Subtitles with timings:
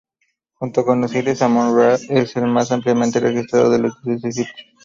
[0.55, 4.69] Junto con Osiris, Amon-Ra es el más ampliamente registrado de los dioses egipcios.